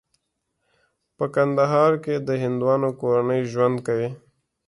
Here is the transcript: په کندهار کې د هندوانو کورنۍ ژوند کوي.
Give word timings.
په 1.17 1.25
کندهار 1.35 1.93
کې 2.03 2.15
د 2.27 2.29
هندوانو 2.43 2.89
کورنۍ 3.01 3.41
ژوند 3.51 3.77
کوي. 3.87 4.09